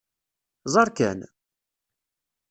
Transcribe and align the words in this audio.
Ẓer 0.73 0.89
kan! 0.97 1.19